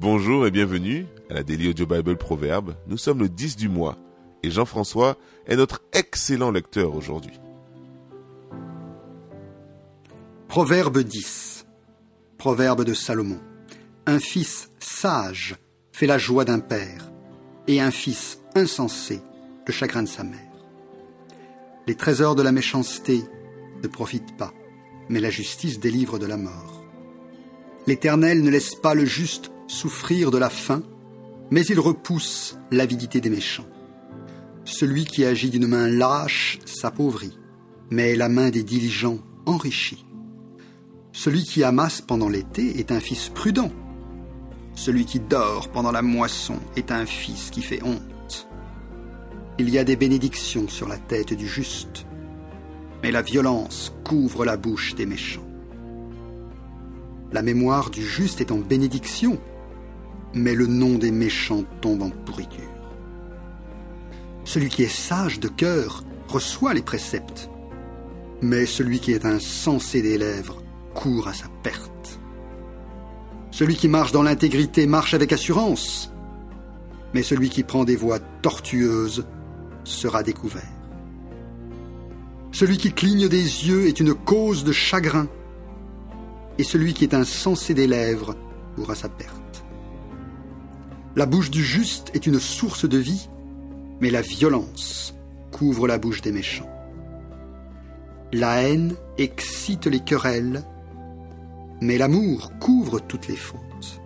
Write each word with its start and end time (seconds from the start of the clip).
Bonjour 0.00 0.46
et 0.46 0.52
bienvenue 0.52 1.06
à 1.28 1.34
la 1.34 1.42
Daily 1.42 1.70
Audio 1.70 1.84
Bible 1.84 2.16
Proverbe. 2.16 2.76
Nous 2.86 2.96
sommes 2.96 3.18
le 3.18 3.28
10 3.28 3.56
du 3.56 3.68
mois 3.68 3.98
et 4.44 4.50
Jean-François 4.52 5.16
est 5.48 5.56
notre 5.56 5.82
excellent 5.92 6.52
lecteur 6.52 6.94
aujourd'hui. 6.94 7.40
Proverbe 10.46 11.00
10. 11.00 11.66
Proverbe 12.36 12.84
de 12.84 12.94
Salomon. 12.94 13.40
Un 14.06 14.20
fils 14.20 14.70
sage 14.78 15.56
fait 15.90 16.06
la 16.06 16.16
joie 16.16 16.44
d'un 16.44 16.60
père, 16.60 17.10
et 17.66 17.80
un 17.80 17.90
fils 17.90 18.38
insensé 18.54 19.20
le 19.66 19.72
chagrin 19.72 20.04
de 20.04 20.08
sa 20.08 20.22
mère. 20.22 20.38
Les 21.88 21.96
trésors 21.96 22.36
de 22.36 22.42
la 22.42 22.52
méchanceté 22.52 23.24
ne 23.82 23.88
profitent 23.88 24.36
pas, 24.36 24.54
mais 25.08 25.18
la 25.18 25.30
justice 25.30 25.80
délivre 25.80 26.20
de 26.20 26.26
la 26.26 26.36
mort. 26.36 26.84
L'Éternel 27.88 28.44
ne 28.44 28.50
laisse 28.50 28.76
pas 28.76 28.94
le 28.94 29.04
juste 29.04 29.50
souffrir 29.68 30.32
de 30.32 30.38
la 30.38 30.50
faim, 30.50 30.82
mais 31.50 31.64
il 31.64 31.78
repousse 31.78 32.58
l'avidité 32.72 33.20
des 33.20 33.30
méchants. 33.30 33.66
Celui 34.64 35.04
qui 35.04 35.24
agit 35.24 35.50
d'une 35.50 35.66
main 35.66 35.88
lâche 35.88 36.58
s'appauvrit, 36.66 37.38
mais 37.90 38.16
la 38.16 38.28
main 38.28 38.50
des 38.50 38.64
diligents 38.64 39.18
enrichit. 39.46 40.04
Celui 41.12 41.44
qui 41.44 41.64
amasse 41.64 42.00
pendant 42.00 42.28
l'été 42.28 42.78
est 42.78 42.92
un 42.92 43.00
fils 43.00 43.28
prudent. 43.28 43.70
Celui 44.74 45.04
qui 45.04 45.20
dort 45.20 45.68
pendant 45.68 45.90
la 45.90 46.02
moisson 46.02 46.56
est 46.76 46.92
un 46.92 47.06
fils 47.06 47.50
qui 47.50 47.62
fait 47.62 47.82
honte. 47.82 48.48
Il 49.58 49.70
y 49.70 49.78
a 49.78 49.84
des 49.84 49.96
bénédictions 49.96 50.68
sur 50.68 50.86
la 50.86 50.98
tête 50.98 51.32
du 51.32 51.48
juste, 51.48 52.06
mais 53.02 53.10
la 53.10 53.22
violence 53.22 53.92
couvre 54.04 54.44
la 54.44 54.56
bouche 54.56 54.94
des 54.94 55.06
méchants. 55.06 55.48
La 57.32 57.42
mémoire 57.42 57.90
du 57.90 58.06
juste 58.06 58.40
est 58.40 58.52
en 58.52 58.58
bénédiction, 58.58 59.38
mais 60.34 60.54
le 60.54 60.66
nom 60.66 60.94
des 60.96 61.10
méchants 61.10 61.64
tombe 61.80 62.02
en 62.02 62.10
pourriture. 62.10 62.64
Celui 64.44 64.68
qui 64.68 64.82
est 64.82 64.88
sage 64.88 65.40
de 65.40 65.48
cœur 65.48 66.04
reçoit 66.28 66.74
les 66.74 66.82
préceptes, 66.82 67.50
mais 68.42 68.66
celui 68.66 69.00
qui 69.00 69.12
est 69.12 69.26
insensé 69.26 70.02
des 70.02 70.18
lèvres 70.18 70.62
court 70.94 71.28
à 71.28 71.34
sa 71.34 71.46
perte. 71.62 72.20
Celui 73.50 73.76
qui 73.76 73.88
marche 73.88 74.12
dans 74.12 74.22
l'intégrité 74.22 74.86
marche 74.86 75.14
avec 75.14 75.32
assurance, 75.32 76.12
mais 77.14 77.22
celui 77.22 77.48
qui 77.48 77.62
prend 77.62 77.84
des 77.84 77.96
voies 77.96 78.20
tortueuses 78.42 79.26
sera 79.84 80.22
découvert. 80.22 80.62
Celui 82.52 82.76
qui 82.76 82.92
cligne 82.92 83.28
des 83.28 83.68
yeux 83.68 83.86
est 83.86 84.00
une 84.00 84.14
cause 84.14 84.64
de 84.64 84.72
chagrin, 84.72 85.28
et 86.58 86.64
celui 86.64 86.92
qui 86.92 87.04
est 87.04 87.14
insensé 87.14 87.74
des 87.74 87.86
lèvres 87.86 88.34
court 88.76 88.90
à 88.90 88.94
sa 88.94 89.08
perte. 89.08 89.37
La 91.16 91.26
bouche 91.26 91.50
du 91.50 91.64
juste 91.64 92.10
est 92.14 92.26
une 92.26 92.38
source 92.38 92.88
de 92.88 92.98
vie, 92.98 93.28
mais 94.00 94.10
la 94.10 94.22
violence 94.22 95.14
couvre 95.50 95.88
la 95.88 95.98
bouche 95.98 96.22
des 96.22 96.32
méchants. 96.32 96.70
La 98.32 98.62
haine 98.62 98.94
excite 99.16 99.86
les 99.86 100.00
querelles, 100.00 100.62
mais 101.80 101.98
l'amour 101.98 102.52
couvre 102.60 103.00
toutes 103.00 103.26
les 103.26 103.36
fautes. 103.36 104.02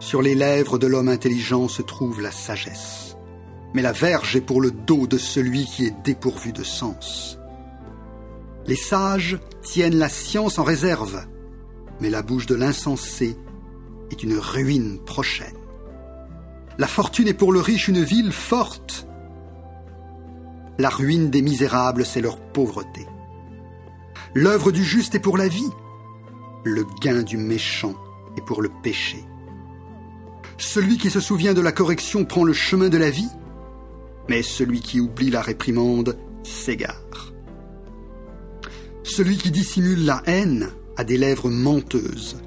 Sur 0.00 0.20
les 0.20 0.34
lèvres 0.34 0.78
de 0.78 0.86
l'homme 0.86 1.08
intelligent 1.08 1.66
se 1.66 1.80
trouve 1.80 2.20
la 2.20 2.30
sagesse, 2.30 3.16
mais 3.72 3.82
la 3.82 3.92
verge 3.92 4.36
est 4.36 4.42
pour 4.42 4.60
le 4.60 4.70
dos 4.70 5.06
de 5.06 5.16
celui 5.16 5.64
qui 5.64 5.86
est 5.86 5.96
dépourvu 6.04 6.52
de 6.52 6.62
sens. 6.62 7.38
Les 8.66 8.76
sages 8.76 9.38
tiennent 9.62 9.96
la 9.96 10.10
science 10.10 10.58
en 10.58 10.64
réserve, 10.64 11.26
mais 12.00 12.10
la 12.10 12.22
bouche 12.22 12.46
de 12.46 12.54
l'insensé 12.54 13.36
une 14.22 14.38
ruine 14.38 14.98
prochaine. 15.04 15.56
La 16.78 16.86
fortune 16.86 17.28
est 17.28 17.34
pour 17.34 17.52
le 17.52 17.60
riche 17.60 17.88
une 17.88 18.02
ville 18.02 18.32
forte. 18.32 19.06
La 20.78 20.88
ruine 20.88 21.30
des 21.30 21.42
misérables, 21.42 22.04
c'est 22.04 22.20
leur 22.20 22.40
pauvreté. 22.40 23.06
L'œuvre 24.34 24.72
du 24.72 24.82
juste 24.82 25.14
est 25.14 25.20
pour 25.20 25.36
la 25.36 25.46
vie. 25.46 25.70
Le 26.64 26.84
gain 27.00 27.22
du 27.22 27.36
méchant 27.36 27.94
est 28.36 28.44
pour 28.44 28.62
le 28.62 28.70
péché. 28.82 29.24
Celui 30.56 30.98
qui 30.98 31.10
se 31.10 31.20
souvient 31.20 31.54
de 31.54 31.60
la 31.60 31.72
correction 31.72 32.24
prend 32.24 32.44
le 32.44 32.52
chemin 32.52 32.88
de 32.88 32.96
la 32.96 33.10
vie, 33.10 33.30
mais 34.28 34.42
celui 34.42 34.80
qui 34.80 35.00
oublie 35.00 35.30
la 35.30 35.42
réprimande 35.42 36.18
s'égare. 36.42 37.32
Celui 39.04 39.36
qui 39.36 39.50
dissimule 39.50 40.04
la 40.04 40.22
haine 40.26 40.70
a 40.96 41.04
des 41.04 41.18
lèvres 41.18 41.50
menteuses 41.50 42.38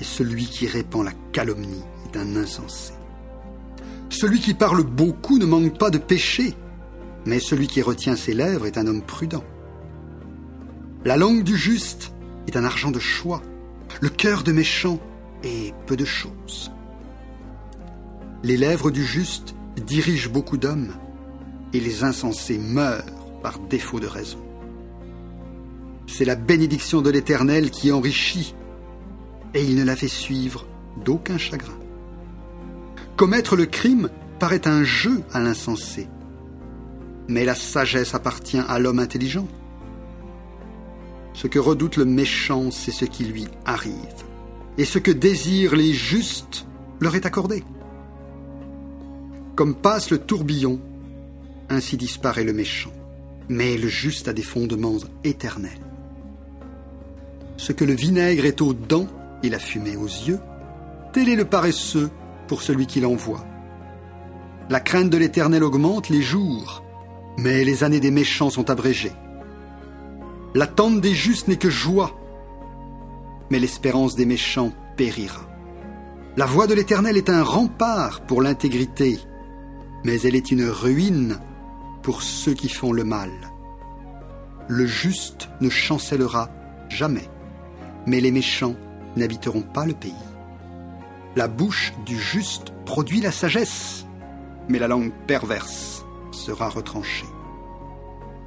et 0.00 0.04
celui 0.04 0.46
qui 0.46 0.66
répand 0.66 1.04
la 1.04 1.12
calomnie 1.32 1.84
est 2.06 2.16
un 2.16 2.36
insensé. 2.36 2.92
Celui 4.10 4.40
qui 4.40 4.54
parle 4.54 4.84
beaucoup 4.84 5.38
ne 5.38 5.46
manque 5.46 5.78
pas 5.78 5.90
de 5.90 5.98
péché, 5.98 6.54
mais 7.26 7.40
celui 7.40 7.66
qui 7.66 7.82
retient 7.82 8.16
ses 8.16 8.34
lèvres 8.34 8.66
est 8.66 8.78
un 8.78 8.86
homme 8.86 9.02
prudent. 9.02 9.44
La 11.04 11.16
langue 11.16 11.42
du 11.42 11.56
juste 11.56 12.12
est 12.46 12.56
un 12.56 12.64
argent 12.64 12.90
de 12.90 12.98
choix, 12.98 13.42
le 14.00 14.08
cœur 14.08 14.42
de 14.42 14.52
méchant 14.52 14.98
est 15.44 15.74
peu 15.86 15.96
de 15.96 16.04
choses. 16.04 16.72
Les 18.42 18.56
lèvres 18.56 18.90
du 18.90 19.04
juste 19.04 19.54
dirigent 19.84 20.30
beaucoup 20.30 20.56
d'hommes, 20.56 20.94
et 21.72 21.80
les 21.80 22.02
insensés 22.02 22.58
meurent 22.58 23.04
par 23.42 23.58
défaut 23.58 24.00
de 24.00 24.06
raison. 24.06 24.38
C'est 26.06 26.24
la 26.24 26.36
bénédiction 26.36 27.02
de 27.02 27.10
l'Éternel 27.10 27.70
qui 27.70 27.92
enrichit 27.92 28.54
et 29.54 29.64
il 29.64 29.76
ne 29.76 29.84
la 29.84 29.96
fait 29.96 30.08
suivre 30.08 30.66
d'aucun 31.04 31.38
chagrin. 31.38 31.78
Commettre 33.16 33.56
le 33.56 33.66
crime 33.66 34.10
paraît 34.38 34.68
un 34.68 34.84
jeu 34.84 35.22
à 35.32 35.40
l'insensé, 35.40 36.08
mais 37.26 37.44
la 37.44 37.54
sagesse 37.54 38.14
appartient 38.14 38.62
à 38.68 38.78
l'homme 38.78 39.00
intelligent. 39.00 39.48
Ce 41.34 41.46
que 41.46 41.58
redoute 41.58 41.96
le 41.96 42.04
méchant, 42.04 42.70
c'est 42.70 42.92
ce 42.92 43.04
qui 43.04 43.24
lui 43.24 43.46
arrive, 43.64 43.92
et 44.76 44.84
ce 44.84 44.98
que 44.98 45.10
désirent 45.10 45.76
les 45.76 45.92
justes 45.92 46.66
leur 47.00 47.14
est 47.14 47.26
accordé. 47.26 47.64
Comme 49.54 49.74
passe 49.74 50.10
le 50.10 50.18
tourbillon, 50.18 50.80
ainsi 51.68 51.96
disparaît 51.96 52.44
le 52.44 52.52
méchant, 52.52 52.92
mais 53.48 53.76
le 53.76 53.88
juste 53.88 54.28
a 54.28 54.32
des 54.32 54.42
fondements 54.42 54.98
éternels. 55.24 55.80
Ce 57.56 57.72
que 57.72 57.84
le 57.84 57.94
vinaigre 57.94 58.44
est 58.44 58.62
aux 58.62 58.72
dents, 58.72 59.08
et 59.42 59.48
la 59.48 59.58
fumée 59.58 59.96
aux 59.96 60.06
yeux, 60.06 60.40
tel 61.12 61.28
est 61.28 61.36
le 61.36 61.44
paresseux 61.44 62.10
pour 62.46 62.62
celui 62.62 62.86
qui 62.86 63.00
l'envoie. 63.00 63.44
La 64.70 64.80
crainte 64.80 65.10
de 65.10 65.16
l'Éternel 65.16 65.64
augmente 65.64 66.08
les 66.08 66.22
jours, 66.22 66.82
mais 67.38 67.64
les 67.64 67.84
années 67.84 68.00
des 68.00 68.10
méchants 68.10 68.50
sont 68.50 68.70
abrégées. 68.70 69.12
L'attente 70.54 71.00
des 71.00 71.14
justes 71.14 71.48
n'est 71.48 71.56
que 71.56 71.70
joie, 71.70 72.18
mais 73.50 73.58
l'espérance 73.58 74.14
des 74.14 74.26
méchants 74.26 74.72
périra. 74.96 75.48
La 76.36 76.46
voix 76.46 76.66
de 76.66 76.74
l'Éternel 76.74 77.16
est 77.16 77.30
un 77.30 77.42
rempart 77.42 78.20
pour 78.22 78.42
l'intégrité, 78.42 79.18
mais 80.04 80.20
elle 80.20 80.36
est 80.36 80.50
une 80.50 80.66
ruine 80.66 81.38
pour 82.02 82.22
ceux 82.22 82.54
qui 82.54 82.68
font 82.68 82.92
le 82.92 83.04
mal. 83.04 83.30
Le 84.68 84.86
juste 84.86 85.48
ne 85.60 85.70
chancellera 85.70 86.50
jamais, 86.88 87.28
mais 88.06 88.20
les 88.20 88.30
méchants 88.30 88.74
n'habiteront 89.18 89.62
pas 89.62 89.86
le 89.86 89.94
pays. 89.94 90.12
La 91.36 91.48
bouche 91.48 91.92
du 92.06 92.18
juste 92.18 92.72
produit 92.84 93.20
la 93.20 93.32
sagesse, 93.32 94.06
mais 94.68 94.78
la 94.78 94.88
langue 94.88 95.12
perverse 95.26 96.04
sera 96.32 96.68
retranchée. 96.68 97.26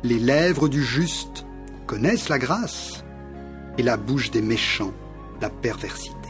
Les 0.03 0.19
lèvres 0.19 0.67
du 0.67 0.83
juste 0.83 1.45
connaissent 1.85 2.29
la 2.29 2.39
grâce, 2.39 3.03
et 3.77 3.83
la 3.83 3.97
bouche 3.97 4.31
des 4.31 4.41
méchants 4.41 4.93
la 5.41 5.49
perversité. 5.49 6.20